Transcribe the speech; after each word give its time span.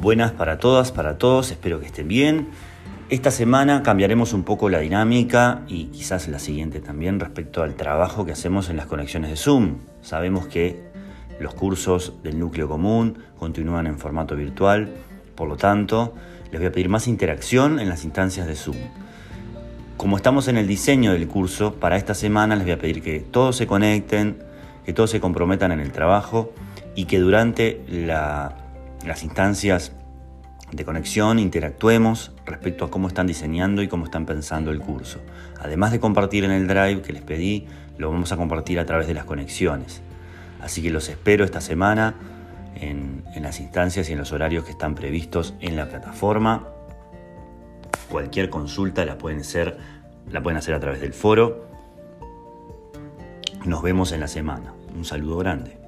Buenas 0.00 0.30
para 0.30 0.60
todas, 0.60 0.92
para 0.92 1.18
todos, 1.18 1.50
espero 1.50 1.80
que 1.80 1.86
estén 1.86 2.06
bien. 2.06 2.50
Esta 3.10 3.32
semana 3.32 3.82
cambiaremos 3.82 4.32
un 4.32 4.44
poco 4.44 4.68
la 4.68 4.78
dinámica 4.78 5.62
y 5.66 5.86
quizás 5.86 6.28
la 6.28 6.38
siguiente 6.38 6.78
también 6.78 7.18
respecto 7.18 7.64
al 7.64 7.74
trabajo 7.74 8.24
que 8.24 8.30
hacemos 8.30 8.70
en 8.70 8.76
las 8.76 8.86
conexiones 8.86 9.28
de 9.28 9.36
Zoom. 9.36 9.78
Sabemos 10.00 10.46
que 10.46 10.84
los 11.40 11.52
cursos 11.52 12.12
del 12.22 12.38
núcleo 12.38 12.68
común 12.68 13.18
continúan 13.40 13.88
en 13.88 13.98
formato 13.98 14.36
virtual, 14.36 14.88
por 15.34 15.48
lo 15.48 15.56
tanto, 15.56 16.14
les 16.52 16.60
voy 16.60 16.68
a 16.68 16.72
pedir 16.72 16.88
más 16.88 17.08
interacción 17.08 17.80
en 17.80 17.88
las 17.88 18.04
instancias 18.04 18.46
de 18.46 18.54
Zoom. 18.54 18.76
Como 19.96 20.16
estamos 20.16 20.46
en 20.46 20.58
el 20.58 20.68
diseño 20.68 21.12
del 21.12 21.26
curso, 21.26 21.74
para 21.74 21.96
esta 21.96 22.14
semana 22.14 22.54
les 22.54 22.66
voy 22.66 22.72
a 22.74 22.78
pedir 22.78 23.02
que 23.02 23.18
todos 23.18 23.56
se 23.56 23.66
conecten, 23.66 24.38
que 24.86 24.92
todos 24.92 25.10
se 25.10 25.18
comprometan 25.18 25.72
en 25.72 25.80
el 25.80 25.90
trabajo 25.90 26.52
y 26.94 27.06
que 27.06 27.18
durante 27.18 27.82
las 29.04 29.22
instancias 29.22 29.92
de 30.72 30.84
conexión 30.84 31.38
interactuemos 31.38 32.32
respecto 32.44 32.84
a 32.84 32.90
cómo 32.90 33.08
están 33.08 33.26
diseñando 33.26 33.82
y 33.82 33.88
cómo 33.88 34.04
están 34.04 34.26
pensando 34.26 34.70
el 34.70 34.80
curso. 34.80 35.20
Además 35.60 35.92
de 35.92 36.00
compartir 36.00 36.44
en 36.44 36.50
el 36.50 36.66
Drive 36.66 37.02
que 37.02 37.12
les 37.12 37.22
pedí, 37.22 37.66
lo 37.96 38.10
vamos 38.10 38.32
a 38.32 38.36
compartir 38.36 38.78
a 38.78 38.86
través 38.86 39.06
de 39.06 39.14
las 39.14 39.24
conexiones. 39.24 40.02
Así 40.60 40.82
que 40.82 40.90
los 40.90 41.08
espero 41.08 41.44
esta 41.44 41.60
semana 41.60 42.14
en, 42.74 43.24
las 43.40 43.60
instancias 43.60 44.08
y 44.08 44.12
en 44.12 44.18
los 44.18 44.32
horarios 44.32 44.64
que 44.64 44.72
están 44.72 44.94
previstos 44.94 45.54
en 45.60 45.76
la 45.76 45.88
plataforma 45.88 46.66
Cualquier 48.08 48.48
consulta 48.48 49.04
la 49.04 49.18
pueden 49.18 49.40
hacer, 49.40 49.76
la 50.30 50.42
pueden 50.42 50.56
hacer 50.56 50.74
a 50.74 50.80
través 50.80 51.00
del 51.00 51.12
foro. 51.12 51.66
Nos 53.66 53.82
vemos 53.82 54.12
en 54.12 54.20
la 54.20 54.28
semana. 54.28 54.72
Un 54.96 55.04
saludo 55.04 55.36
grande. 55.38 55.78